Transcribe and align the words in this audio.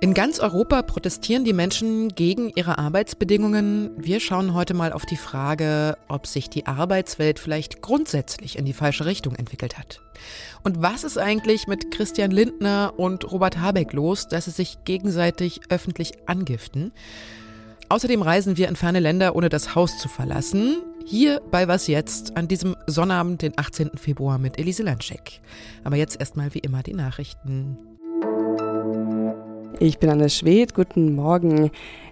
In 0.00 0.14
ganz 0.14 0.38
Europa 0.38 0.82
protestieren 0.82 1.42
die 1.42 1.52
Menschen 1.52 2.10
gegen 2.10 2.50
ihre 2.54 2.78
Arbeitsbedingungen. 2.78 3.90
Wir 3.96 4.20
schauen 4.20 4.54
heute 4.54 4.72
mal 4.72 4.92
auf 4.92 5.04
die 5.04 5.16
Frage, 5.16 5.98
ob 6.06 6.28
sich 6.28 6.48
die 6.48 6.66
Arbeitswelt 6.66 7.40
vielleicht 7.40 7.82
grundsätzlich 7.82 8.56
in 8.58 8.64
die 8.64 8.72
falsche 8.72 9.06
Richtung 9.06 9.34
entwickelt 9.34 9.76
hat. 9.76 10.00
Und 10.62 10.80
was 10.82 11.02
ist 11.02 11.18
eigentlich 11.18 11.66
mit 11.66 11.90
Christian 11.90 12.30
Lindner 12.30 12.92
und 12.96 13.28
Robert 13.32 13.58
Habeck 13.58 13.92
los, 13.92 14.28
dass 14.28 14.44
sie 14.44 14.52
sich 14.52 14.84
gegenseitig 14.84 15.62
öffentlich 15.68 16.12
angiften? 16.26 16.92
Außerdem 17.88 18.22
reisen 18.22 18.56
wir 18.56 18.68
in 18.68 18.76
ferne 18.76 19.00
Länder, 19.00 19.34
ohne 19.34 19.48
das 19.48 19.74
Haus 19.74 19.98
zu 19.98 20.08
verlassen. 20.08 20.76
Hier 21.06 21.40
bei 21.50 21.66
Was 21.66 21.88
Jetzt 21.88 22.36
an 22.36 22.46
diesem 22.46 22.76
Sonnabend, 22.86 23.42
den 23.42 23.58
18. 23.58 23.92
Februar 23.96 24.38
mit 24.38 24.60
Elise 24.60 24.84
Landschek. 24.84 25.40
Aber 25.82 25.96
jetzt 25.96 26.20
erstmal 26.20 26.54
wie 26.54 26.60
immer 26.60 26.84
die 26.84 26.94
Nachrichten. 26.94 27.78
Ich 29.80 29.98
bin 30.00 30.10
Anne 30.10 30.28
Schwedt, 30.28 30.74
guten 30.74 31.14
Morgen. 31.14 31.70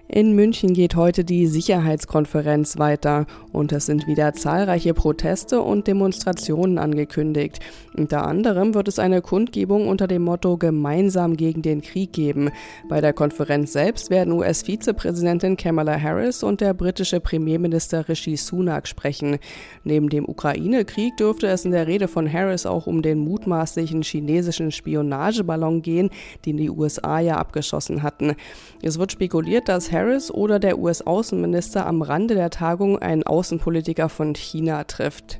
In 0.09 0.35
München 0.35 0.73
geht 0.73 0.95
heute 0.95 1.25
die 1.25 1.47
Sicherheitskonferenz 1.47 2.77
weiter 2.77 3.25
und 3.51 3.73
es 3.73 3.87
sind 3.87 4.07
wieder 4.07 4.31
zahlreiche 4.31 4.93
Proteste 4.93 5.61
und 5.61 5.85
Demonstrationen 5.85 6.77
angekündigt. 6.77 7.59
Unter 7.93 8.25
anderem 8.25 8.73
wird 8.73 8.87
es 8.87 8.99
eine 8.99 9.21
Kundgebung 9.21 9.89
unter 9.89 10.07
dem 10.07 10.23
Motto 10.23 10.55
Gemeinsam 10.55 11.35
gegen 11.35 11.61
den 11.61 11.81
Krieg 11.81 12.13
geben. 12.13 12.51
Bei 12.87 13.01
der 13.01 13.11
Konferenz 13.11 13.73
selbst 13.73 14.09
werden 14.09 14.31
US-Vizepräsidentin 14.31 15.57
Kamala 15.57 15.99
Harris 15.99 16.41
und 16.41 16.61
der 16.61 16.73
britische 16.73 17.19
Premierminister 17.19 18.07
Rishi 18.07 18.37
Sunak 18.37 18.87
sprechen. 18.87 19.39
Neben 19.83 20.07
dem 20.07 20.23
Ukraine-Krieg 20.29 21.17
dürfte 21.17 21.47
es 21.47 21.65
in 21.65 21.71
der 21.71 21.85
Rede 21.85 22.07
von 22.07 22.31
Harris 22.31 22.65
auch 22.65 22.87
um 22.87 23.01
den 23.01 23.19
mutmaßlichen 23.19 24.03
chinesischen 24.03 24.71
Spionageballon 24.71 25.81
gehen, 25.81 26.11
den 26.45 26.55
die 26.55 26.69
USA 26.69 27.19
ja 27.19 27.35
abgeschossen 27.35 28.03
hatten. 28.03 28.35
Es 28.81 28.97
wird 28.97 29.11
spekuliert, 29.11 29.67
dass 29.67 29.91
Harris 29.91 29.96
oder 30.31 30.59
der 30.59 30.79
US-Außenminister 30.79 31.85
am 31.85 32.01
Rande 32.01 32.35
der 32.35 32.49
Tagung 32.49 32.99
einen 32.99 33.23
Außenpolitiker 33.23 34.09
von 34.09 34.35
China 34.35 34.83
trifft. 34.83 35.39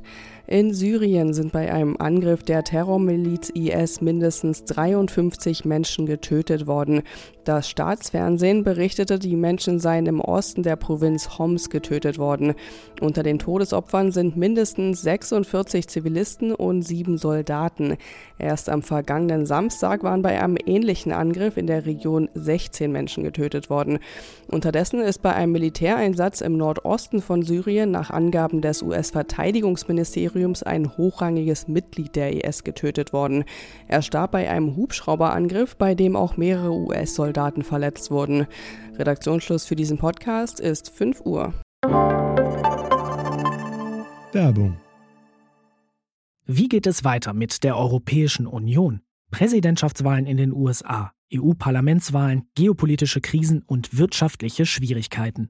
In 0.50 0.74
Syrien 0.74 1.34
sind 1.34 1.52
bei 1.52 1.74
einem 1.74 1.98
Angriff 2.00 2.42
der 2.42 2.64
Terrormiliz 2.64 3.50
IS 3.50 4.00
mindestens 4.00 4.64
53 4.64 5.66
Menschen 5.66 6.06
getötet 6.06 6.68
worden. 6.68 7.02
Das 7.44 7.70
Staatsfernsehen 7.70 8.64
berichtete, 8.64 9.20
die 9.20 9.36
Menschen 9.36 9.80
seien 9.80 10.06
im 10.06 10.22
Osten 10.22 10.64
der 10.64 10.78
Provinz 10.78 11.38
Homs 11.38 11.70
getötet 11.70 12.18
worden. 12.18 12.54
Unter 13.02 13.24
den 13.24 13.40
Todesopfern 13.40 14.14
sind 14.14 14.38
mindestens 14.38 15.02
46 15.02 15.90
Zivilisten 15.90 16.56
und 16.56 16.82
sieben 16.82 17.18
Soldaten. 17.18 17.98
Erst 18.40 18.70
am 18.70 18.84
vergangenen 18.84 19.46
Samstag 19.46 20.04
waren 20.04 20.22
bei 20.22 20.42
einem 20.42 20.58
ähnlichen 20.66 21.12
Angriff 21.12 21.58
in 21.58 21.68
der 21.68 21.86
Region 21.86 22.30
16 22.36 22.90
Menschen 22.90 23.26
getötet 23.26 23.70
worden. 23.70 24.00
Unterdessen 24.48 25.02
ist 25.02 25.22
bei 25.22 25.34
einem 25.34 25.52
Militäreinsatz 25.52 26.40
im 26.40 26.56
Nordosten 26.56 27.22
von 27.22 27.44
Syrien 27.44 27.92
nach 27.92 28.12
Angaben 28.12 28.62
des 28.62 28.82
US-Verteidigungsministeriums 28.82 30.37
Ministeriums 30.38 30.64
ein 30.64 30.98
hochrangiges 30.98 31.68
Mitglied 31.68 32.16
der 32.16 32.46
IS 32.46 32.64
getötet 32.64 33.12
worden. 33.12 33.44
Er 33.88 34.04
starb 34.04 34.32
bei 34.32 34.50
einem 34.50 34.76
Hubschrauberangriff, 34.76 35.76
bei 35.76 35.96
dem 35.96 36.16
auch 36.16 36.38
mehrere 36.38 36.72
US-Soldaten 36.72 37.64
verletzt 37.64 38.12
wurden. 38.12 38.46
Redaktionsschluss 38.98 39.66
für 39.66 39.76
diesen 39.76 39.98
Podcast 39.98 40.60
ist 40.60 40.90
5 40.92 41.22
Uhr. 41.22 41.54
Werbung. 44.32 44.78
Wie 46.46 46.70
geht 46.70 46.86
es 46.86 47.04
weiter 47.04 47.34
mit 47.34 47.64
der 47.64 47.76
Europäischen 47.76 48.46
Union? 48.46 49.02
Präsidentschaftswahlen 49.32 50.28
in 50.28 50.38
den 50.38 50.54
USA, 50.54 51.12
EU-Parlamentswahlen, 51.34 52.44
geopolitische 52.56 53.22
Krisen 53.22 53.64
und 53.66 53.98
wirtschaftliche 53.98 54.66
Schwierigkeiten. 54.66 55.50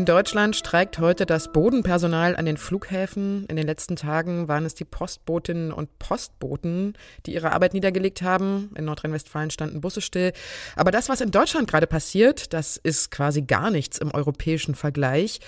In 0.00 0.06
Deutschland 0.06 0.56
streikt 0.56 0.98
heute 0.98 1.26
das 1.26 1.52
Bodenpersonal 1.52 2.34
an 2.34 2.46
den 2.46 2.56
Flughäfen. 2.56 3.44
In 3.48 3.56
den 3.56 3.66
letzten 3.66 3.96
Tagen 3.96 4.48
waren 4.48 4.64
es 4.64 4.74
die 4.74 4.86
Postbotinnen 4.86 5.72
und 5.72 5.98
Postboten, 5.98 6.94
die 7.26 7.34
ihre 7.34 7.52
Arbeit 7.52 7.74
niedergelegt 7.74 8.22
haben. 8.22 8.70
In 8.78 8.86
Nordrhein-Westfalen 8.86 9.50
standen 9.50 9.82
Busse 9.82 10.00
still. 10.00 10.32
Aber 10.74 10.90
das, 10.90 11.10
was 11.10 11.20
in 11.20 11.32
Deutschland 11.32 11.68
gerade 11.68 11.86
passiert, 11.86 12.54
das 12.54 12.78
ist 12.78 13.10
quasi 13.10 13.42
gar 13.42 13.70
nichts 13.70 13.98
im 13.98 14.10
europäischen 14.10 14.74
Vergleich. 14.74 15.38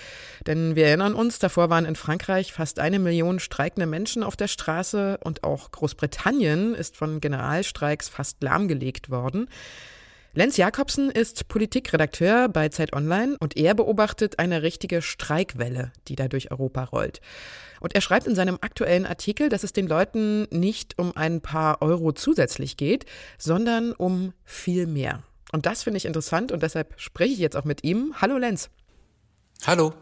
Denn 0.45 0.75
wir 0.75 0.85
erinnern 0.85 1.15
uns, 1.15 1.39
davor 1.39 1.71
waren 1.71 1.85
in 1.85 1.95
Frankreich 1.95 2.53
fast 2.53 2.77
eine 2.77 2.99
Million 2.99 3.39
streikende 3.39 3.87
Menschen 3.87 4.21
auf 4.21 4.35
der 4.35 4.47
Straße 4.47 5.17
und 5.23 5.43
auch 5.43 5.71
Großbritannien 5.71 6.75
ist 6.75 6.95
von 6.95 7.21
Generalstreiks 7.21 8.07
fast 8.07 8.43
lahmgelegt 8.43 9.09
worden. 9.09 9.47
Lenz 10.35 10.57
Jakobsen 10.57 11.11
ist 11.11 11.47
Politikredakteur 11.47 12.49
bei 12.49 12.69
Zeit 12.69 12.93
Online 12.93 13.37
und 13.39 13.55
er 13.55 13.75
beobachtet 13.75 14.39
eine 14.39 14.63
richtige 14.63 15.03
Streikwelle, 15.03 15.91
die 16.07 16.15
da 16.15 16.27
durch 16.27 16.49
Europa 16.49 16.85
rollt. 16.85 17.21
Und 17.81 17.93
er 17.93 18.01
schreibt 18.01 18.25
in 18.25 18.33
seinem 18.33 18.57
aktuellen 18.59 19.05
Artikel, 19.05 19.49
dass 19.49 19.63
es 19.63 19.73
den 19.73 19.85
Leuten 19.85 20.47
nicht 20.49 20.97
um 20.97 21.15
ein 21.15 21.41
paar 21.41 21.83
Euro 21.83 22.13
zusätzlich 22.13 22.77
geht, 22.77 23.05
sondern 23.37 23.91
um 23.91 24.33
viel 24.43 24.87
mehr. 24.87 25.21
Und 25.51 25.67
das 25.67 25.83
finde 25.83 25.97
ich 25.97 26.05
interessant 26.05 26.51
und 26.51 26.63
deshalb 26.63 26.99
spreche 26.99 27.33
ich 27.33 27.39
jetzt 27.39 27.55
auch 27.55 27.65
mit 27.65 27.83
ihm. 27.83 28.15
Hallo 28.19 28.39
Lenz. 28.39 28.71
Hallo. 29.67 29.93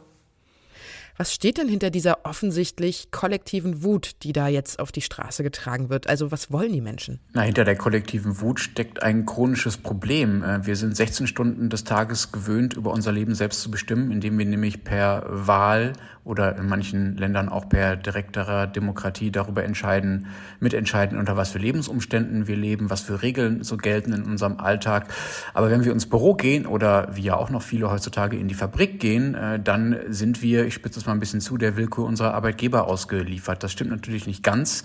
Was 1.17 1.33
steht 1.33 1.57
denn 1.57 1.67
hinter 1.67 1.89
dieser 1.89 2.25
offensichtlich 2.25 3.11
kollektiven 3.11 3.83
Wut, 3.83 4.23
die 4.23 4.33
da 4.33 4.47
jetzt 4.47 4.79
auf 4.79 4.91
die 4.91 5.01
Straße 5.01 5.43
getragen 5.43 5.89
wird? 5.89 6.07
Also 6.07 6.31
was 6.31 6.51
wollen 6.51 6.73
die 6.73 6.81
Menschen? 6.81 7.19
Na, 7.33 7.41
hinter 7.41 7.63
der 7.63 7.75
kollektiven 7.75 8.41
Wut 8.41 8.59
steckt 8.59 9.03
ein 9.03 9.25
chronisches 9.25 9.77
Problem. 9.77 10.43
Äh, 10.43 10.65
wir 10.65 10.75
sind 10.75 10.95
16 10.95 11.27
Stunden 11.27 11.69
des 11.69 11.83
Tages 11.83 12.31
gewöhnt, 12.31 12.73
über 12.73 12.91
unser 12.91 13.11
Leben 13.11 13.35
selbst 13.35 13.61
zu 13.61 13.71
bestimmen, 13.71 14.11
indem 14.11 14.37
wir 14.37 14.45
nämlich 14.45 14.83
per 14.83 15.25
Wahl 15.27 15.93
oder 16.23 16.55
in 16.57 16.67
manchen 16.67 17.17
Ländern 17.17 17.49
auch 17.49 17.67
per 17.67 17.95
direkterer 17.95 18.67
Demokratie 18.67 19.31
darüber 19.31 19.63
entscheiden, 19.63 20.27
mitentscheiden, 20.59 21.17
unter 21.17 21.35
was 21.35 21.51
für 21.51 21.57
Lebensumständen 21.57 22.47
wir 22.47 22.55
leben, 22.55 22.89
was 22.89 23.01
für 23.01 23.21
Regeln 23.21 23.63
so 23.63 23.77
gelten 23.77 24.13
in 24.13 24.23
unserem 24.23 24.59
Alltag. 24.59 25.07
Aber 25.53 25.71
wenn 25.71 25.83
wir 25.83 25.91
ins 25.91 26.05
Büro 26.05 26.35
gehen 26.35 26.65
oder 26.65 27.15
wie 27.15 27.23
ja 27.23 27.35
auch 27.35 27.49
noch 27.49 27.61
viele 27.63 27.89
heutzutage 27.89 28.37
in 28.37 28.47
die 28.47 28.53
Fabrik 28.53 28.99
gehen, 28.99 29.35
äh, 29.35 29.59
dann 29.59 29.97
sind 30.09 30.41
wir, 30.41 30.65
ich 30.65 30.75
spitze 30.75 31.00
es 31.01 31.05
mal 31.07 31.13
ein 31.13 31.19
bisschen 31.19 31.41
zu, 31.41 31.57
der 31.57 31.75
Willkür 31.75 32.05
unserer 32.05 32.33
Arbeitgeber 32.33 32.87
ausgeliefert. 32.87 33.63
Das 33.63 33.71
stimmt 33.71 33.91
natürlich 33.91 34.27
nicht 34.27 34.43
ganz, 34.43 34.83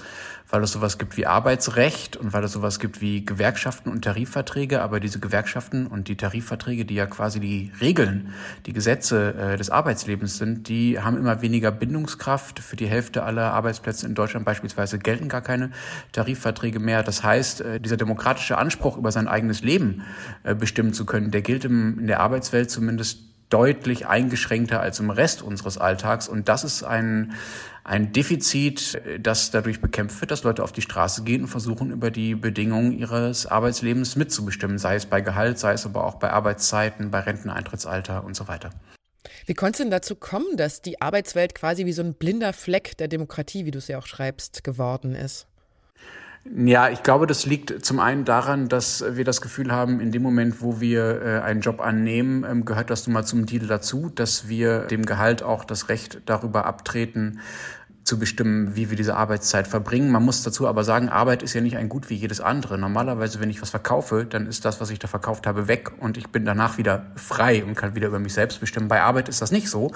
weil 0.51 0.63
es 0.63 0.73
sowas 0.73 0.99
gibt 0.99 1.17
wie 1.17 1.27
Arbeitsrecht 1.27 2.17
und 2.17 2.33
weil 2.33 2.43
es 2.45 2.53
sowas 2.53 2.81
gibt 2.81 3.01
wie 3.01 3.25
Gewerkschaften 3.25 3.91
und 3.91 4.03
Tarifverträge. 4.03 4.83
Aber 4.83 5.01
diese 5.01 5.21
Gewerkschaften 5.21 5.87
und 5.87 6.09
die 6.09 6.17
Tarifverträge, 6.17 6.85
die 6.85 6.95
ja 6.95 7.07
quasi 7.07 7.41
die 7.41 7.73
Regeln, 7.81 8.33
die 8.67 8.73
Gesetze 8.73 9.35
äh, 9.35 9.57
des 9.57 9.71
Arbeitslebens 9.71 10.39
sind, 10.39 10.69
die 10.69 10.99
haben 10.99 11.17
immer 11.17 11.43
weniger 11.43 11.71
Bindungskraft. 11.71 12.59
Für 12.59 12.77
die 12.77 12.87
Hälfte 12.87 13.23
aller 13.23 13.53
Arbeitsplätze 13.53 14.07
in 14.07 14.15
Deutschland 14.15 14.45
beispielsweise 14.45 14.99
gelten 14.99 15.29
gar 15.29 15.43
keine 15.43 15.71
Tarifverträge 16.13 16.81
mehr. 16.81 17.03
Das 17.03 17.23
heißt, 17.23 17.61
äh, 17.61 17.81
dieser 17.81 17.97
demokratische 17.97 18.59
Anspruch 18.59 18.97
über 18.97 19.13
sein 19.13 19.29
eigenes 19.29 19.63
Leben 19.63 20.03
äh, 20.43 20.55
bestimmen 20.55 20.93
zu 20.93 21.05
können, 21.07 21.31
der 21.31 21.43
gilt 21.43 21.65
in 21.65 22.07
der 22.07 22.21
Arbeitswelt 22.21 22.71
zumindest 22.71 23.36
deutlich 23.49 24.07
eingeschränkter 24.07 24.81
als 24.81 25.01
im 25.01 25.11
Rest 25.11 25.43
unseres 25.43 25.79
Alltags. 25.79 26.29
Und 26.29 26.49
das 26.49 26.65
ist 26.65 26.83
ein, 26.83 27.35
ein 27.85 28.13
Defizit, 28.13 29.01
das 29.21 29.51
dadurch 29.51 29.81
bekämpft 29.81 30.21
wird, 30.21 30.31
dass 30.31 30.43
Leute 30.43 30.65
auf 30.65 30.73
die 30.73 30.83
Straße 30.83 31.23
gehen 31.23 31.43
und 31.43 31.49
versuchen, 31.49 31.91
über 31.91 32.11
die 32.11 32.35
Bedingungen 32.35 32.93
ihres 32.93 33.47
Arbeitslebens 33.47 34.17
mitzubestimmen, 34.17 34.79
sei 34.79 34.97
es 34.97 35.07
bei 35.07 35.21
Gehalt, 35.21 35.59
sei 35.59 35.73
es 35.73 35.87
aber 35.87 36.05
auch 36.05 36.17
bei 36.17 36.31
Arbeitszeiten, 36.31 37.11
bei 37.11 37.21
Renteneintrittsalter 37.21 38.25
und 38.25 38.35
so 38.35 38.49
weiter. 38.49 38.71
Wie 39.47 39.55
konnte 39.55 39.73
es 39.73 39.79
denn 39.79 39.91
dazu 39.91 40.17
kommen, 40.17 40.57
dass 40.57 40.83
die 40.83 41.01
Arbeitswelt 41.01 41.55
quasi 41.55 41.87
wie 41.87 41.93
so 41.93 42.03
ein 42.03 42.15
blinder 42.15 42.53
Fleck 42.53 42.97
der 42.97 43.09
Demokratie, 43.09 43.65
wie 43.65 43.71
du 43.71 43.79
es 43.79 43.89
ja 43.89 43.99
auch 43.99 44.07
schreibst, 44.07 44.65
geworden 44.65 45.15
ist? 45.15 45.47
Ja, 46.55 46.89
ich 46.91 47.03
glaube, 47.03 47.27
das 47.27 47.45
liegt 47.45 47.85
zum 47.85 47.99
einen 47.99 48.25
daran, 48.25 48.69
dass 48.69 49.05
wir 49.17 49.25
das 49.25 49.41
Gefühl 49.41 49.73
haben, 49.73 50.01
in 50.01 50.13
dem 50.13 50.23
Moment, 50.23 50.63
wo 50.63 50.81
wir 50.81 51.23
äh, 51.23 51.41
einen 51.41 51.61
Job 51.61 51.81
annehmen, 51.81 52.45
ähm, 52.49 52.65
gehört 52.65 52.91
das 52.91 53.07
nun 53.07 53.15
mal 53.15 53.25
zum 53.25 53.47
Deal 53.47 53.67
dazu, 53.67 54.11
dass 54.15 54.49
wir 54.49 54.81
dem 54.87 55.05
Gehalt 55.05 55.43
auch 55.43 55.65
das 55.65 55.89
Recht 55.89 56.23
darüber 56.27 56.67
abtreten, 56.67 57.41
zu 58.07 58.19
bestimmen, 58.19 58.77
wie 58.77 58.89
wir 58.89 58.97
diese 58.97 59.17
Arbeitszeit 59.17 59.67
verbringen. 59.67 60.11
Man 60.11 60.23
muss 60.23 60.43
dazu 60.43 60.69
aber 60.69 60.85
sagen, 60.85 61.09
Arbeit 61.09 61.43
ist 61.43 61.55
ja 61.55 61.61
nicht 61.61 61.77
ein 61.77 61.89
Gut 61.89 62.09
wie 62.09 62.15
jedes 62.15 62.41
andere. 62.41 62.79
Normalerweise, 62.79 63.41
wenn 63.41 63.51
ich 63.51 63.61
was 63.61 63.71
verkaufe, 63.71 64.25
dann 64.25 64.47
ist 64.47 64.65
das, 64.65 64.81
was 64.81 64.91
ich 64.91 65.01
da 65.01 65.09
verkauft 65.09 65.47
habe, 65.47 65.67
weg 65.69 65.91
und 65.99 66.17
ich 66.17 66.29
bin 66.29 66.45
danach 66.45 66.79
wieder 66.79 67.07
frei 67.17 67.65
und 67.65 67.75
kann 67.75 67.97
wieder 67.97 68.07
über 68.07 68.21
mich 68.21 68.33
selbst 68.33 68.61
bestimmen. 68.61 68.89
Bei 68.89 69.03
Arbeit 69.03 69.29
ist 69.29 69.43
das 69.43 69.51
nicht 69.51 69.69
so. 69.69 69.91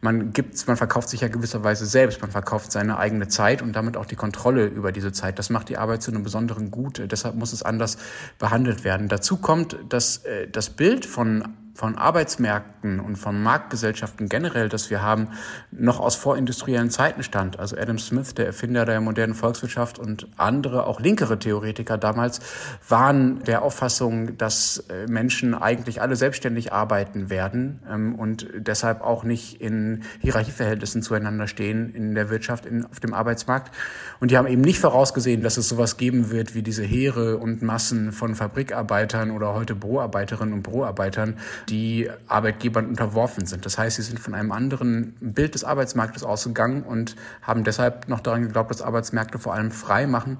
Man 0.00 0.32
gibt, 0.32 0.66
man 0.66 0.76
verkauft 0.76 1.08
sich 1.10 1.20
ja 1.20 1.28
gewisserweise 1.28 1.84
selbst, 1.84 2.22
man 2.22 2.30
verkauft 2.30 2.72
seine 2.72 2.98
eigene 2.98 3.28
Zeit 3.28 3.60
und 3.60 3.74
damit 3.74 3.96
auch 3.96 4.06
die 4.06 4.16
Kontrolle 4.16 4.66
über 4.66 4.92
diese 4.92 5.12
Zeit. 5.12 5.38
Das 5.38 5.50
macht 5.50 5.68
die 5.68 5.76
Arbeit 5.76 6.02
zu 6.02 6.10
einem 6.10 6.22
besonderen 6.22 6.70
Gut. 6.70 7.02
Deshalb 7.10 7.34
muss 7.34 7.52
es 7.52 7.62
anders 7.62 7.98
behandelt 8.38 8.84
werden. 8.84 9.08
Dazu 9.08 9.36
kommt, 9.36 9.76
dass 9.88 10.18
äh, 10.18 10.48
das 10.48 10.70
Bild 10.70 11.04
von 11.04 11.44
von 11.74 11.96
Arbeitsmärkten 11.96 13.00
und 13.00 13.16
von 13.16 13.42
Marktgesellschaften 13.42 14.28
generell, 14.28 14.68
das 14.68 14.90
wir 14.90 15.02
haben, 15.02 15.28
noch 15.70 16.00
aus 16.00 16.16
vorindustriellen 16.16 16.90
Zeiten 16.90 17.22
stammt. 17.22 17.58
Also 17.58 17.76
Adam 17.76 17.98
Smith, 17.98 18.34
der 18.34 18.46
Erfinder 18.46 18.84
der 18.84 19.00
modernen 19.00 19.34
Volkswirtschaft 19.34 19.98
und 19.98 20.28
andere, 20.36 20.86
auch 20.86 21.00
linkere 21.00 21.38
Theoretiker 21.38 21.96
damals, 21.96 22.40
waren 22.88 23.42
der 23.44 23.62
Auffassung, 23.62 24.36
dass 24.36 24.84
äh, 24.88 25.06
Menschen 25.06 25.54
eigentlich 25.54 26.02
alle 26.02 26.16
selbstständig 26.16 26.72
arbeiten 26.72 27.30
werden 27.30 27.80
ähm, 27.88 28.14
und 28.14 28.48
deshalb 28.54 29.00
auch 29.00 29.24
nicht 29.24 29.60
in 29.60 30.02
Hierarchieverhältnissen 30.20 31.02
zueinander 31.02 31.46
stehen 31.46 31.94
in 31.94 32.14
der 32.14 32.30
Wirtschaft, 32.30 32.66
in, 32.66 32.84
auf 32.84 33.00
dem 33.00 33.14
Arbeitsmarkt. 33.14 33.74
Und 34.20 34.30
die 34.30 34.36
haben 34.36 34.46
eben 34.46 34.62
nicht 34.62 34.80
vorausgesehen, 34.80 35.42
dass 35.42 35.56
es 35.56 35.68
sowas 35.68 35.96
geben 35.96 36.30
wird 36.30 36.54
wie 36.54 36.62
diese 36.62 36.82
Heere 36.82 37.38
und 37.38 37.62
Massen 37.62 38.12
von 38.12 38.34
Fabrikarbeitern 38.34 39.30
oder 39.30 39.54
heute 39.54 39.74
Büroarbeiterinnen 39.74 40.52
und 40.54 40.62
Büroarbeitern, 40.62 41.38
die 41.68 42.10
Arbeitgebern 42.26 42.86
unterworfen 42.86 43.46
sind. 43.46 43.66
Das 43.66 43.78
heißt, 43.78 43.96
sie 43.96 44.02
sind 44.02 44.18
von 44.20 44.34
einem 44.34 44.52
anderen 44.52 45.14
Bild 45.20 45.54
des 45.54 45.64
Arbeitsmarktes 45.64 46.24
ausgegangen 46.24 46.82
und 46.82 47.16
haben 47.42 47.64
deshalb 47.64 48.08
noch 48.08 48.20
daran 48.20 48.42
geglaubt, 48.42 48.70
dass 48.70 48.82
Arbeitsmärkte 48.82 49.38
vor 49.38 49.54
allem 49.54 49.70
frei 49.70 50.06
machen. 50.06 50.38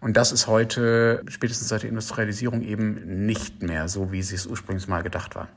Und 0.00 0.16
das 0.16 0.32
ist 0.32 0.46
heute, 0.46 1.22
spätestens 1.28 1.68
seit 1.68 1.82
der 1.82 1.90
Industrialisierung, 1.90 2.62
eben 2.62 3.26
nicht 3.26 3.62
mehr 3.62 3.88
so, 3.88 4.12
wie 4.12 4.22
sie 4.22 4.34
es 4.34 4.46
ursprünglich 4.46 4.88
mal 4.88 5.02
gedacht 5.02 5.34
war. 5.34 5.48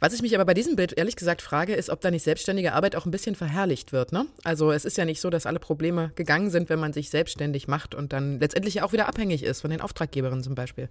Was 0.00 0.12
ich 0.12 0.22
mich 0.22 0.34
aber 0.34 0.44
bei 0.44 0.54
diesem 0.54 0.76
Bild 0.76 0.96
ehrlich 0.96 1.16
gesagt 1.16 1.42
frage, 1.42 1.74
ist, 1.74 1.88
ob 1.88 2.00
da 2.00 2.10
nicht 2.10 2.24
selbstständige 2.24 2.72
Arbeit 2.72 2.96
auch 2.96 3.06
ein 3.06 3.10
bisschen 3.10 3.34
verherrlicht 3.34 3.92
wird. 3.92 4.12
Ne? 4.12 4.26
Also 4.44 4.72
es 4.72 4.84
ist 4.84 4.98
ja 4.98 5.04
nicht 5.04 5.20
so, 5.20 5.30
dass 5.30 5.46
alle 5.46 5.60
Probleme 5.60 6.10
gegangen 6.16 6.50
sind, 6.50 6.68
wenn 6.68 6.80
man 6.80 6.92
sich 6.92 7.10
selbstständig 7.10 7.68
macht 7.68 7.94
und 7.94 8.12
dann 8.12 8.40
letztendlich 8.40 8.82
auch 8.82 8.92
wieder 8.92 9.08
abhängig 9.08 9.44
ist 9.44 9.60
von 9.60 9.70
den 9.70 9.80
Auftraggeberinnen 9.80 10.42
zum 10.42 10.54
Beispiel. 10.54 10.88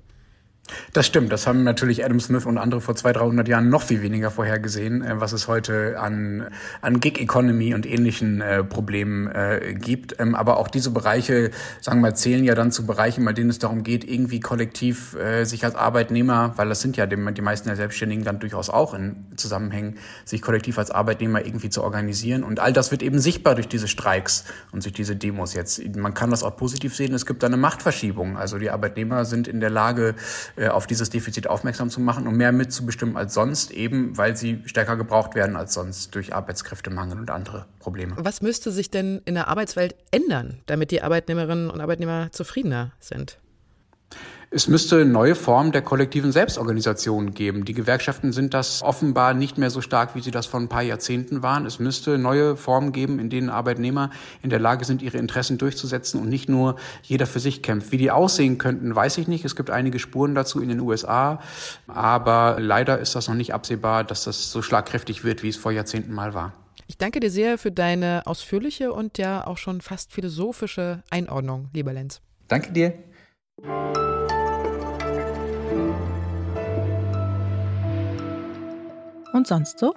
Das 0.93 1.05
stimmt. 1.05 1.31
Das 1.31 1.47
haben 1.47 1.63
natürlich 1.63 2.03
Adam 2.03 2.19
Smith 2.19 2.45
und 2.45 2.57
andere 2.57 2.81
vor 2.81 2.95
200, 2.95 3.21
300 3.21 3.47
Jahren 3.47 3.69
noch 3.69 3.81
viel 3.81 4.01
weniger 4.01 4.31
vorhergesehen, 4.31 5.03
äh, 5.03 5.19
was 5.19 5.33
es 5.33 5.47
heute 5.47 5.99
an, 5.99 6.49
an 6.81 6.99
Gig 6.99 7.19
Economy 7.19 7.73
und 7.73 7.85
ähnlichen 7.85 8.41
äh, 8.41 8.63
Problemen 8.63 9.27
äh, 9.27 9.75
gibt. 9.77 10.19
Ähm, 10.19 10.35
aber 10.35 10.57
auch 10.57 10.67
diese 10.67 10.91
Bereiche, 10.91 11.51
sagen 11.81 11.99
wir 11.99 12.09
mal, 12.09 12.15
zählen 12.15 12.43
ja 12.43 12.55
dann 12.55 12.71
zu 12.71 12.85
Bereichen, 12.85 13.23
bei 13.25 13.33
denen 13.33 13.49
es 13.49 13.59
darum 13.59 13.83
geht, 13.83 14.03
irgendwie 14.03 14.39
kollektiv 14.39 15.15
äh, 15.15 15.45
sich 15.45 15.63
als 15.63 15.75
Arbeitnehmer, 15.75 16.53
weil 16.57 16.69
das 16.69 16.81
sind 16.81 16.97
ja 16.97 17.05
die, 17.05 17.15
die 17.33 17.41
meisten 17.41 17.67
der 17.67 17.75
Selbstständigen 17.75 18.23
dann 18.23 18.39
durchaus 18.39 18.69
auch 18.69 18.93
in 18.93 19.25
Zusammenhängen, 19.35 19.97
sich 20.25 20.41
kollektiv 20.41 20.77
als 20.77 20.91
Arbeitnehmer 20.91 21.45
irgendwie 21.45 21.69
zu 21.69 21.83
organisieren. 21.83 22.43
Und 22.43 22.59
all 22.59 22.73
das 22.73 22.91
wird 22.91 23.03
eben 23.03 23.19
sichtbar 23.19 23.55
durch 23.55 23.67
diese 23.67 23.87
Streiks 23.87 24.45
und 24.71 24.83
durch 24.83 24.93
diese 24.93 25.15
Demos 25.15 25.53
jetzt. 25.53 25.95
Man 25.95 26.13
kann 26.13 26.29
das 26.29 26.43
auch 26.43 26.55
positiv 26.55 26.95
sehen. 26.95 27.13
Es 27.13 27.25
gibt 27.25 27.43
da 27.43 27.47
eine 27.47 27.57
Machtverschiebung. 27.57 28.37
Also 28.37 28.57
die 28.57 28.69
Arbeitnehmer 28.69 29.25
sind 29.25 29.47
in 29.47 29.59
der 29.59 29.69
Lage, 29.69 30.15
auf 30.69 30.87
dieses 30.87 31.09
Defizit 31.09 31.47
aufmerksam 31.47 31.89
zu 31.89 31.99
machen 32.01 32.27
und 32.27 32.35
mehr 32.35 32.51
mitzubestimmen 32.51 33.17
als 33.17 33.33
sonst, 33.33 33.71
eben 33.71 34.17
weil 34.17 34.35
sie 34.35 34.61
stärker 34.65 34.97
gebraucht 34.97 35.35
werden 35.35 35.55
als 35.55 35.73
sonst 35.73 36.13
durch 36.15 36.33
Arbeitskräftemangel 36.33 37.19
und 37.19 37.29
andere 37.29 37.65
Probleme. 37.79 38.15
Was 38.17 38.41
müsste 38.41 38.71
sich 38.71 38.91
denn 38.91 39.21
in 39.25 39.35
der 39.35 39.47
Arbeitswelt 39.47 39.95
ändern, 40.11 40.59
damit 40.65 40.91
die 40.91 41.01
Arbeitnehmerinnen 41.01 41.69
und 41.69 41.81
Arbeitnehmer 41.81 42.29
zufriedener 42.31 42.91
sind? 42.99 43.37
Es 44.53 44.67
müsste 44.67 45.05
neue 45.05 45.35
Formen 45.35 45.71
der 45.71 45.81
kollektiven 45.81 46.33
Selbstorganisation 46.33 47.33
geben. 47.33 47.63
Die 47.63 47.73
Gewerkschaften 47.73 48.33
sind 48.33 48.53
das 48.53 48.81
offenbar 48.83 49.33
nicht 49.33 49.57
mehr 49.57 49.69
so 49.69 49.79
stark, 49.79 50.13
wie 50.13 50.19
sie 50.19 50.31
das 50.31 50.45
vor 50.45 50.59
ein 50.59 50.67
paar 50.67 50.81
Jahrzehnten 50.81 51.41
waren. 51.41 51.65
Es 51.65 51.79
müsste 51.79 52.17
neue 52.17 52.57
Formen 52.57 52.91
geben, 52.91 53.17
in 53.19 53.29
denen 53.29 53.49
Arbeitnehmer 53.49 54.09
in 54.43 54.49
der 54.49 54.59
Lage 54.59 54.83
sind, 54.83 55.01
ihre 55.01 55.19
Interessen 55.19 55.57
durchzusetzen 55.57 56.19
und 56.19 56.27
nicht 56.27 56.49
nur 56.49 56.75
jeder 57.01 57.27
für 57.27 57.39
sich 57.39 57.63
kämpft. 57.63 57.93
Wie 57.93 57.97
die 57.97 58.11
aussehen 58.11 58.57
könnten, 58.57 58.93
weiß 58.93 59.19
ich 59.19 59.29
nicht. 59.29 59.45
Es 59.45 59.55
gibt 59.55 59.69
einige 59.69 59.99
Spuren 59.99 60.35
dazu 60.35 60.59
in 60.59 60.67
den 60.67 60.81
USA, 60.81 61.39
aber 61.87 62.57
leider 62.59 62.99
ist 62.99 63.15
das 63.15 63.29
noch 63.29 63.35
nicht 63.35 63.53
absehbar, 63.53 64.03
dass 64.03 64.25
das 64.25 64.51
so 64.51 64.61
schlagkräftig 64.61 65.23
wird, 65.23 65.43
wie 65.43 65.49
es 65.49 65.55
vor 65.55 65.71
Jahrzehnten 65.71 66.11
mal 66.11 66.33
war. 66.33 66.51
Ich 66.87 66.97
danke 66.97 67.21
dir 67.21 67.31
sehr 67.31 67.57
für 67.57 67.71
deine 67.71 68.23
ausführliche 68.25 68.91
und 68.91 69.17
ja 69.17 69.47
auch 69.47 69.57
schon 69.57 69.79
fast 69.79 70.11
philosophische 70.11 71.03
Einordnung, 71.09 71.69
lieber 71.71 71.93
Lenz. 71.93 72.19
Danke 72.49 72.73
dir. 72.73 72.93
Und 79.33 79.47
sonst 79.47 79.79
so? 79.79 79.93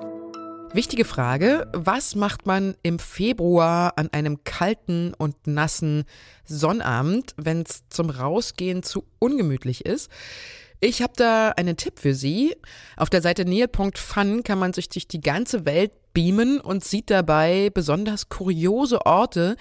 Wichtige 0.72 1.04
Frage, 1.04 1.68
was 1.72 2.14
macht 2.14 2.46
man 2.46 2.76
im 2.82 2.98
Februar 2.98 3.92
an 3.96 4.08
einem 4.12 4.42
kalten 4.44 5.14
und 5.14 5.46
nassen 5.46 6.04
Sonnabend, 6.44 7.34
wenn 7.36 7.62
es 7.62 7.84
zum 7.90 8.10
Rausgehen 8.10 8.82
zu 8.82 9.04
ungemütlich 9.18 9.84
ist? 9.84 10.10
Ich 10.80 11.00
habe 11.00 11.12
da 11.16 11.50
einen 11.50 11.76
Tipp 11.76 11.98
für 11.98 12.14
Sie. 12.14 12.56
Auf 12.96 13.08
der 13.08 13.22
Seite 13.22 13.44
neil.fun 13.44 14.42
kann 14.42 14.58
man 14.58 14.72
sich 14.72 14.88
durch 14.88 15.08
die 15.08 15.20
ganze 15.20 15.64
Welt 15.64 15.92
beamen 16.12 16.60
und 16.60 16.84
sieht 16.84 17.10
dabei 17.10 17.70
besonders 17.70 18.28
kuriose 18.28 19.04
Orte, 19.06 19.56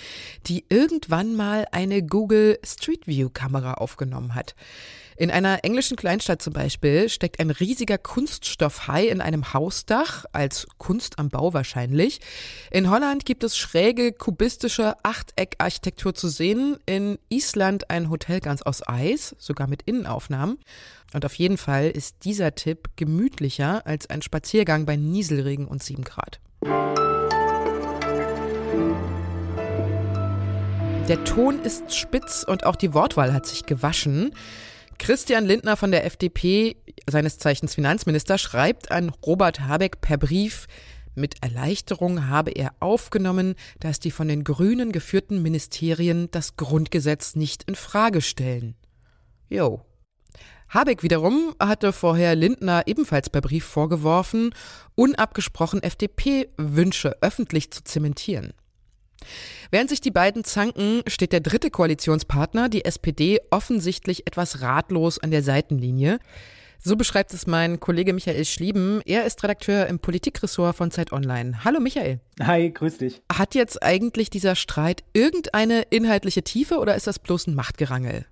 die 0.48 0.66
irgendwann 0.70 1.36
mal 1.36 1.66
eine 1.72 2.04
Google 2.04 2.60
Street 2.66 3.08
View 3.08 3.30
Kamera 3.30 3.76
aufgenommen 3.76 4.36
hat. 4.36 4.56
In 5.16 5.30
einer 5.30 5.64
englischen 5.64 5.96
Kleinstadt 5.96 6.42
zum 6.42 6.54
Beispiel 6.54 7.10
steckt 7.10 7.40
ein 7.40 7.52
riesiger 7.52 7.98
Kunststoffhai 7.98 9.08
in 9.08 9.22
einem 9.22 9.54
Hausdach, 9.54 10.26
als 10.32 10.68
Kunst 10.78 11.20
am 11.20 11.30
Bau 11.30 11.54
wahrscheinlich. 11.54 12.20
In 12.72 12.90
Holland 12.90 13.26
gibt 13.26 13.44
es 13.44 13.58
schräge 13.58 14.12
kubistische 14.12 14.96
Achteckarchitektur 15.04 16.16
zu 16.16 16.28
sehen. 16.28 16.78
In 16.86 17.20
Island 17.30 17.90
ein 17.90 18.10
Hotel 18.10 18.40
ganz 18.40 18.62
aus 18.62 18.88
Eis, 18.88 19.36
sogar 19.38 19.68
mit 19.68 19.84
Innenaufnahmen. 19.84 20.58
Und 21.14 21.26
auf 21.26 21.36
jeden 21.36 21.58
Fall 21.58 21.90
ist 21.90 22.26
dieser 22.26 22.56
Tipp 22.56 22.90
gemütlicher 22.96 23.86
als 23.86 24.10
ein 24.10 24.24
Spaziergang 24.24 24.86
bei 24.86 24.96
Nieselregen 24.96 25.68
und 25.68 25.84
7 25.84 26.04
Grad. 26.04 26.40
Der 31.08 31.24
Ton 31.26 31.60
ist 31.60 31.94
spitz 31.94 32.46
und 32.48 32.66
auch 32.66 32.78
die 32.78 32.94
Wortwahl 32.94 33.34
hat 33.34 33.46
sich 33.46 33.66
gewaschen. 33.66 34.34
Christian 35.04 35.44
Lindner 35.44 35.76
von 35.76 35.92
der 35.92 36.06
FDP, 36.06 36.78
seines 37.10 37.38
Zeichens 37.38 37.76
Finanzminister, 37.76 38.38
schreibt 38.38 38.90
an 38.90 39.10
Robert 39.10 39.60
Habeck 39.60 40.00
per 40.00 40.18
Brief, 40.18 40.68
mit 41.14 41.44
Erleichterung 41.44 42.30
habe 42.30 42.52
er 42.52 42.72
aufgenommen, 42.80 43.56
dass 43.82 44.00
die 44.00 44.12
von 44.12 44.30
den 44.30 44.46
Grünen 44.46 44.94
geführten 44.94 45.42
Ministerien 45.42 46.32
das 46.32 46.56
Grundgesetz 46.56 47.36
nicht 47.36 47.64
in 47.64 47.76
Frage 47.76 48.22
stellen. 48.22 48.76
Jo. 49.50 49.82
Habeck 50.70 51.04
wiederum 51.04 51.54
hatte 51.60 51.92
vorher 51.92 52.34
Lindner 52.36 52.84
ebenfalls 52.86 53.30
per 53.30 53.42
Brief 53.42 53.66
vorgeworfen, 53.66 54.56
unabgesprochen 54.96 55.84
FDP-Wünsche 55.84 57.18
öffentlich 57.20 57.72
zu 57.72 57.84
zementieren. 57.84 58.54
Während 59.72 59.90
sich 59.90 60.02
die 60.02 60.12
beiden 60.12 60.44
zanken, 60.44 61.02
steht 61.08 61.34
der 61.34 61.40
dritte 61.40 61.70
Koalitionspartner, 61.70 62.70
die 62.70 62.86
SPD, 62.86 63.40
offensichtlich 63.50 64.28
etwas 64.28 64.62
ratlos 64.62 65.20
an 65.20 65.32
der 65.32 65.44
Seitenlinie. 65.44 66.20
So 66.86 66.98
beschreibt 66.98 67.34
es 67.34 67.48
mein 67.48 67.80
Kollege 67.80 68.12
Michael 68.12 68.44
Schlieben. 68.44 69.02
Er 69.06 69.26
ist 69.26 69.42
Redakteur 69.42 69.88
im 69.88 70.00
Politikressort 70.00 70.76
von 70.76 70.92
Zeit 70.92 71.14
Online. 71.14 71.64
Hallo 71.64 71.80
Michael. 71.80 72.20
Hi, 72.42 72.72
grüß 72.72 72.98
dich. 72.98 73.22
Hat 73.32 73.56
jetzt 73.56 73.82
eigentlich 73.82 74.30
dieser 74.30 74.56
Streit 74.56 75.04
irgendeine 75.14 75.84
inhaltliche 75.84 76.44
Tiefe 76.44 76.80
oder 76.80 76.96
ist 76.96 77.08
das 77.08 77.20
bloß 77.20 77.48
ein 77.48 77.56
Machtgerangel? 77.56 78.26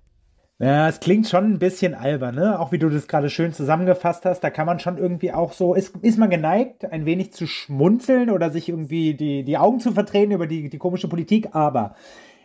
Ja, 0.62 0.88
es 0.88 1.00
klingt 1.00 1.26
schon 1.26 1.54
ein 1.54 1.58
bisschen 1.58 1.92
albern, 1.92 2.36
ne? 2.36 2.60
Auch 2.60 2.70
wie 2.70 2.78
du 2.78 2.88
das 2.88 3.08
gerade 3.08 3.28
schön 3.30 3.52
zusammengefasst 3.52 4.24
hast, 4.24 4.44
da 4.44 4.50
kann 4.50 4.64
man 4.64 4.78
schon 4.78 4.96
irgendwie 4.96 5.32
auch 5.32 5.52
so, 5.54 5.74
ist, 5.74 5.96
ist 6.02 6.18
man 6.18 6.30
geneigt, 6.30 6.84
ein 6.84 7.04
wenig 7.04 7.32
zu 7.32 7.48
schmunzeln 7.48 8.30
oder 8.30 8.48
sich 8.50 8.68
irgendwie 8.68 9.14
die, 9.14 9.42
die 9.42 9.58
Augen 9.58 9.80
zu 9.80 9.90
verdrehen 9.90 10.30
über 10.30 10.46
die, 10.46 10.68
die 10.68 10.78
komische 10.78 11.08
Politik, 11.08 11.48
aber 11.56 11.96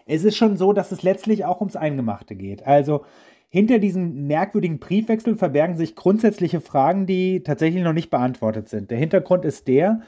es 0.07 0.24
ist 0.24 0.36
schon 0.36 0.57
so, 0.57 0.74
dass 0.74 0.91
es 0.91 1.03
letztlich 1.03 1.45
auch 1.45 1.59
ums 1.59 1.75
Eingemachte 1.75 2.36
geht. 2.36 2.65
Also 2.65 3.05
hinter 3.50 3.77
diesem 3.77 4.25
merkwürdigen 4.25 4.79
Briefwechsel 4.79 5.36
verbergen 5.36 5.77
sich 5.77 5.95
grundsätzliche 5.95 6.59
Fragen, 6.59 7.05
die 7.05 7.43
tatsächlich 7.43 7.83
noch 7.83 7.93
nicht 7.93 8.09
beantwortet 8.09 8.67
sind. 8.67 8.89
Der 8.89 8.97
Hintergrund 8.97 9.45
ist 9.45 9.67
der, 9.67 10.01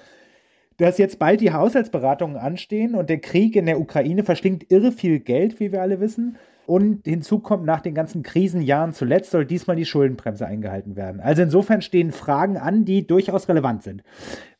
dass 0.78 0.98
jetzt 0.98 1.20
bald 1.20 1.42
die 1.42 1.54
Haushaltsberatungen 1.54 2.38
anstehen 2.38 2.96
und 2.96 3.08
der 3.08 3.20
Krieg 3.20 3.56
in 3.56 3.68
der 3.68 3.80
Ukraine 3.80 4.24
verschlingt 4.24 4.72
irre 4.72 4.92
viel 4.92 5.20
Geld, 5.20 5.60
wie 5.60 5.72
wir 5.72 5.84
alle 5.84 6.00
wissen. 6.00 6.38
Und 6.70 7.08
hinzu 7.08 7.40
kommt, 7.40 7.66
nach 7.66 7.82
den 7.82 7.96
ganzen 7.96 8.22
Krisenjahren 8.22 8.94
zuletzt 8.94 9.32
soll 9.32 9.44
diesmal 9.44 9.76
die 9.76 9.88
Schuldenbremse 9.88 10.46
eingehalten 10.46 10.96
werden. 10.96 11.20
Also 11.20 11.42
insofern 11.42 11.82
stehen 11.82 12.12
Fragen 12.12 12.58
an, 12.58 12.86
die 12.86 13.08
durchaus 13.08 13.50
relevant 13.50 13.82
sind. 13.82 14.04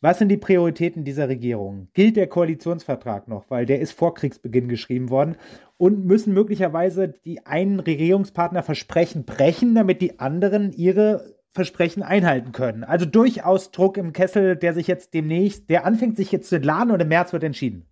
Was 0.02 0.18
sind 0.18 0.30
die 0.30 0.38
Prioritäten 0.38 1.04
dieser 1.04 1.30
Regierung? 1.30 1.90
Gilt 1.94 2.16
der 2.16 2.26
Koalitionsvertrag 2.26 3.28
noch, 3.28 3.52
weil 3.52 3.68
der 3.68 3.80
ist 3.80 3.92
vor 3.92 4.16
Kriegsbeginn 4.16 4.70
geschrieben 4.70 5.12
worden? 5.12 5.36
Und 5.78 6.04
müssen 6.04 6.34
möglicherweise 6.34 7.10
die 7.10 7.46
einen 7.46 7.80
Regierungspartner 7.80 8.64
Versprechen 8.64 9.26
brechen, 9.26 9.76
damit 9.76 10.02
die 10.02 10.20
anderen 10.20 10.72
ihre 10.72 11.36
Versprechen 11.54 12.02
einhalten 12.02 12.54
können. 12.54 12.84
Also 12.84 13.06
durchaus 13.06 13.70
Druck 13.70 13.98
im 13.98 14.14
Kessel, 14.14 14.56
der 14.56 14.74
sich 14.74 14.88
jetzt 14.88 15.14
demnächst, 15.14 15.70
der 15.70 15.86
anfängt 15.86 16.18
sich 16.18 16.32
jetzt 16.32 16.50
zu 16.50 16.56
entladen 16.56 16.90
und 16.90 17.02
im 17.02 17.08
März 17.08 17.34
wird 17.34 17.44
entschieden. 17.44 17.86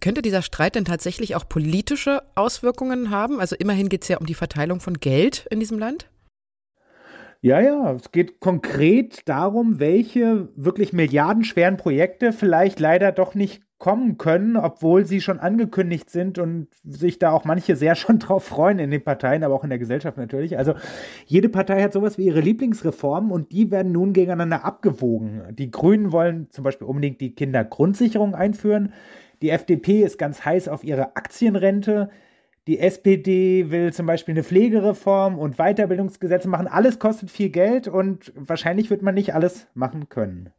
Könnte 0.00 0.22
dieser 0.22 0.42
Streit 0.42 0.74
denn 0.74 0.84
tatsächlich 0.84 1.36
auch 1.36 1.48
politische 1.48 2.22
Auswirkungen 2.34 3.10
haben? 3.10 3.40
Also 3.40 3.56
immerhin 3.56 3.88
geht 3.88 4.02
es 4.02 4.08
ja 4.08 4.18
um 4.18 4.26
die 4.26 4.34
Verteilung 4.34 4.80
von 4.80 4.94
Geld 4.94 5.46
in 5.50 5.60
diesem 5.60 5.78
Land. 5.78 6.08
Ja, 7.44 7.60
ja, 7.60 7.92
es 7.92 8.12
geht 8.12 8.38
konkret 8.38 9.28
darum, 9.28 9.80
welche 9.80 10.48
wirklich 10.54 10.92
milliardenschweren 10.92 11.76
Projekte 11.76 12.32
vielleicht 12.32 12.78
leider 12.78 13.10
doch 13.10 13.34
nicht 13.34 13.62
kommen 13.82 14.16
können, 14.16 14.56
obwohl 14.56 15.06
sie 15.06 15.20
schon 15.20 15.40
angekündigt 15.40 16.08
sind 16.08 16.38
und 16.38 16.68
sich 16.84 17.18
da 17.18 17.32
auch 17.32 17.44
manche 17.44 17.74
sehr 17.74 17.96
schon 17.96 18.18
drauf 18.20 18.44
freuen 18.44 18.78
in 18.78 18.92
den 18.92 19.02
Parteien, 19.02 19.42
aber 19.42 19.56
auch 19.56 19.64
in 19.64 19.70
der 19.70 19.80
Gesellschaft 19.80 20.18
natürlich. 20.18 20.56
Also 20.56 20.74
jede 21.26 21.48
Partei 21.48 21.82
hat 21.82 21.92
sowas 21.92 22.16
wie 22.16 22.26
ihre 22.26 22.38
Lieblingsreformen 22.38 23.32
und 23.32 23.50
die 23.50 23.72
werden 23.72 23.90
nun 23.90 24.12
gegeneinander 24.12 24.64
abgewogen. 24.64 25.42
Die 25.56 25.72
Grünen 25.72 26.12
wollen 26.12 26.48
zum 26.50 26.62
Beispiel 26.62 26.86
unbedingt 26.86 27.20
die 27.20 27.34
Kindergrundsicherung 27.34 28.36
einführen. 28.36 28.92
Die 29.42 29.50
FDP 29.50 30.02
ist 30.02 30.18
ganz 30.18 30.44
heiß 30.44 30.68
auf 30.68 30.84
ihre 30.84 31.16
Aktienrente. 31.16 32.10
Die 32.68 32.78
SPD 32.78 33.70
will 33.70 33.92
zum 33.92 34.06
Beispiel 34.06 34.34
eine 34.34 34.44
Pflegereform 34.44 35.36
und 35.36 35.56
Weiterbildungsgesetze 35.56 36.48
machen. 36.48 36.68
Alles 36.68 37.00
kostet 37.00 37.28
viel 37.28 37.50
Geld 37.50 37.88
und 37.88 38.32
wahrscheinlich 38.36 38.88
wird 38.88 39.02
man 39.02 39.14
nicht 39.14 39.34
alles 39.34 39.66
machen 39.74 40.08
können. 40.08 40.50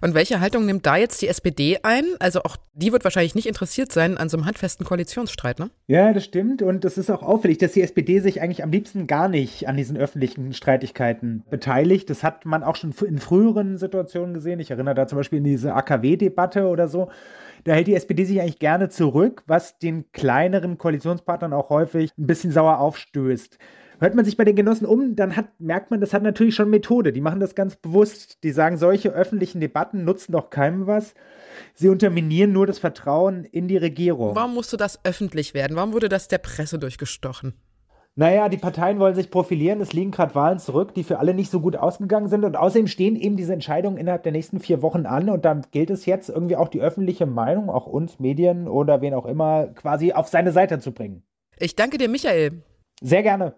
Und 0.00 0.14
welche 0.14 0.40
Haltung 0.40 0.66
nimmt 0.66 0.86
da 0.86 0.96
jetzt 0.96 1.22
die 1.22 1.28
SPD 1.28 1.78
ein? 1.82 2.04
Also 2.18 2.42
auch 2.42 2.56
die 2.72 2.92
wird 2.92 3.04
wahrscheinlich 3.04 3.34
nicht 3.34 3.46
interessiert 3.46 3.92
sein 3.92 4.16
an 4.16 4.28
so 4.28 4.36
einem 4.36 4.46
handfesten 4.46 4.84
Koalitionsstreit, 4.84 5.58
ne? 5.58 5.70
Ja, 5.86 6.12
das 6.12 6.24
stimmt. 6.24 6.62
Und 6.62 6.84
es 6.84 6.98
ist 6.98 7.10
auch 7.10 7.22
auffällig, 7.22 7.58
dass 7.58 7.72
die 7.72 7.82
SPD 7.82 8.18
sich 8.20 8.42
eigentlich 8.42 8.64
am 8.64 8.72
liebsten 8.72 9.06
gar 9.06 9.28
nicht 9.28 9.68
an 9.68 9.76
diesen 9.76 9.96
öffentlichen 9.96 10.52
Streitigkeiten 10.52 11.44
beteiligt. 11.50 12.10
Das 12.10 12.22
hat 12.22 12.44
man 12.46 12.64
auch 12.64 12.76
schon 12.76 12.94
in 13.06 13.18
früheren 13.18 13.76
Situationen 13.76 14.34
gesehen. 14.34 14.60
Ich 14.60 14.70
erinnere 14.70 14.94
da 14.94 15.06
zum 15.06 15.18
Beispiel 15.18 15.38
in 15.38 15.44
diese 15.44 15.74
AKW-Debatte 15.74 16.66
oder 16.66 16.88
so. 16.88 17.10
Da 17.66 17.72
hält 17.72 17.88
die 17.88 17.96
SPD 17.96 18.24
sich 18.24 18.40
eigentlich 18.40 18.60
gerne 18.60 18.90
zurück, 18.90 19.42
was 19.48 19.76
den 19.80 20.12
kleineren 20.12 20.78
Koalitionspartnern 20.78 21.52
auch 21.52 21.68
häufig 21.68 22.12
ein 22.16 22.28
bisschen 22.28 22.52
sauer 22.52 22.78
aufstößt. 22.78 23.58
Hört 23.98 24.14
man 24.14 24.24
sich 24.24 24.36
bei 24.36 24.44
den 24.44 24.54
Genossen 24.54 24.86
um, 24.86 25.16
dann 25.16 25.34
hat, 25.34 25.48
merkt 25.58 25.90
man, 25.90 26.00
das 26.00 26.14
hat 26.14 26.22
natürlich 26.22 26.54
schon 26.54 26.70
Methode. 26.70 27.12
Die 27.12 27.20
machen 27.20 27.40
das 27.40 27.56
ganz 27.56 27.74
bewusst. 27.74 28.44
Die 28.44 28.52
sagen, 28.52 28.76
solche 28.76 29.10
öffentlichen 29.10 29.60
Debatten 29.60 30.04
nutzen 30.04 30.30
doch 30.30 30.48
keinem 30.48 30.86
was. 30.86 31.14
Sie 31.74 31.88
unterminieren 31.88 32.52
nur 32.52 32.68
das 32.68 32.78
Vertrauen 32.78 33.44
in 33.44 33.66
die 33.66 33.78
Regierung. 33.78 34.36
Warum 34.36 34.54
musste 34.54 34.76
das 34.76 35.04
öffentlich 35.04 35.52
werden? 35.52 35.76
Warum 35.76 35.92
wurde 35.92 36.08
das 36.08 36.28
der 36.28 36.38
Presse 36.38 36.78
durchgestochen? 36.78 37.54
Naja, 38.18 38.48
die 38.48 38.56
Parteien 38.56 38.98
wollen 38.98 39.14
sich 39.14 39.30
profilieren. 39.30 39.82
Es 39.82 39.92
liegen 39.92 40.10
gerade 40.10 40.34
Wahlen 40.34 40.58
zurück, 40.58 40.94
die 40.94 41.04
für 41.04 41.18
alle 41.18 41.34
nicht 41.34 41.50
so 41.50 41.60
gut 41.60 41.76
ausgegangen 41.76 42.28
sind. 42.28 42.46
Und 42.46 42.56
außerdem 42.56 42.86
stehen 42.86 43.14
eben 43.14 43.36
diese 43.36 43.52
Entscheidungen 43.52 43.98
innerhalb 43.98 44.22
der 44.22 44.32
nächsten 44.32 44.58
vier 44.58 44.80
Wochen 44.80 45.04
an. 45.04 45.28
Und 45.28 45.44
dann 45.44 45.66
gilt 45.70 45.90
es 45.90 46.06
jetzt 46.06 46.30
irgendwie 46.30 46.56
auch 46.56 46.68
die 46.68 46.80
öffentliche 46.80 47.26
Meinung, 47.26 47.68
auch 47.68 47.86
uns 47.86 48.18
Medien 48.18 48.68
oder 48.68 49.02
wen 49.02 49.12
auch 49.12 49.26
immer, 49.26 49.66
quasi 49.66 50.14
auf 50.14 50.28
seine 50.28 50.52
Seite 50.52 50.78
zu 50.78 50.92
bringen. 50.92 51.24
Ich 51.58 51.76
danke 51.76 51.98
dir, 51.98 52.08
Michael. 52.08 52.62
Sehr 53.02 53.22
gerne. 53.22 53.54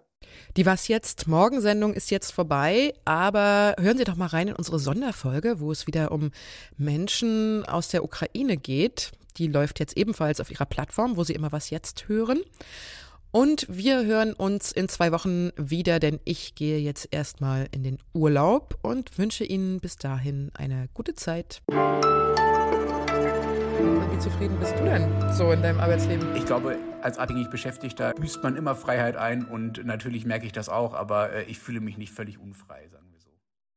Die 0.57 0.65
Was 0.65 0.89
jetzt 0.89 1.27
Morgensendung 1.27 1.93
ist 1.93 2.11
jetzt 2.11 2.31
vorbei, 2.31 2.93
aber 3.05 3.75
hören 3.79 3.97
Sie 3.97 4.03
doch 4.03 4.17
mal 4.17 4.25
rein 4.25 4.49
in 4.49 4.55
unsere 4.55 4.77
Sonderfolge, 4.77 5.61
wo 5.61 5.71
es 5.71 5.87
wieder 5.87 6.11
um 6.11 6.31
Menschen 6.75 7.63
aus 7.65 7.87
der 7.87 8.03
Ukraine 8.03 8.57
geht. 8.57 9.11
Die 9.37 9.47
läuft 9.47 9.79
jetzt 9.79 9.95
ebenfalls 9.95 10.41
auf 10.41 10.51
ihrer 10.51 10.65
Plattform, 10.65 11.15
wo 11.15 11.23
Sie 11.23 11.33
immer 11.33 11.53
was 11.53 11.69
jetzt 11.69 12.09
hören. 12.09 12.41
Und 13.31 13.67
wir 13.69 14.05
hören 14.05 14.33
uns 14.33 14.71
in 14.71 14.89
zwei 14.89 15.11
Wochen 15.11 15.51
wieder, 15.55 15.99
denn 15.99 16.19
ich 16.25 16.55
gehe 16.55 16.79
jetzt 16.79 17.07
erstmal 17.11 17.67
in 17.71 17.83
den 17.83 17.99
Urlaub 18.13 18.79
und 18.81 19.19
wünsche 19.19 19.43
Ihnen 19.43 19.79
bis 19.79 19.97
dahin 19.97 20.49
eine 20.55 20.89
gute 20.95 21.13
Zeit. 21.13 21.61
Wie 24.11 24.17
zufrieden 24.19 24.57
bist 24.59 24.73
du 24.79 24.83
denn 24.83 25.07
so 25.31 25.51
in 25.51 25.61
deinem 25.61 25.79
Arbeitsleben? 25.79 26.35
Ich 26.35 26.45
glaube, 26.47 26.79
als 27.03 27.19
abhängig 27.19 27.51
Beschäftigter 27.51 28.13
büßt 28.15 28.41
man 28.41 28.55
immer 28.55 28.75
Freiheit 28.75 29.15
ein 29.15 29.45
und 29.45 29.85
natürlich 29.85 30.25
merke 30.25 30.47
ich 30.47 30.51
das 30.51 30.67
auch, 30.67 30.95
aber 30.95 31.31
äh, 31.31 31.43
ich 31.43 31.59
fühle 31.59 31.81
mich 31.81 31.97
nicht 31.99 32.11
völlig 32.11 32.39
unfrei. 32.39 32.89